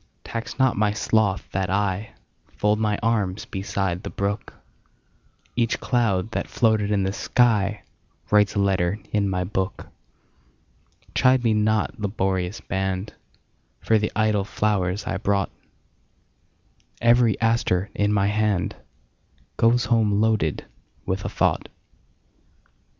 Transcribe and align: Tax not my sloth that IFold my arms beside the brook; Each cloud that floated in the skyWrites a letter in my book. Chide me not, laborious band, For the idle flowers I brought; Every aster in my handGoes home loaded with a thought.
Tax 0.23 0.57
not 0.57 0.75
my 0.75 0.93
sloth 0.93 1.47
that 1.51 1.69
IFold 1.69 2.79
my 2.79 2.97
arms 3.03 3.45
beside 3.45 4.01
the 4.01 4.09
brook; 4.09 4.55
Each 5.55 5.79
cloud 5.79 6.31
that 6.31 6.47
floated 6.47 6.89
in 6.89 7.03
the 7.03 7.11
skyWrites 7.11 8.55
a 8.55 8.59
letter 8.59 8.97
in 9.11 9.29
my 9.29 9.43
book. 9.43 9.85
Chide 11.13 11.43
me 11.43 11.53
not, 11.53 11.99
laborious 12.01 12.61
band, 12.61 13.13
For 13.79 13.99
the 13.99 14.11
idle 14.15 14.43
flowers 14.43 15.05
I 15.05 15.17
brought; 15.17 15.51
Every 16.99 17.39
aster 17.39 17.91
in 17.93 18.11
my 18.11 18.27
handGoes 18.29 19.85
home 19.85 20.19
loaded 20.19 20.65
with 21.05 21.23
a 21.25 21.29
thought. 21.29 21.67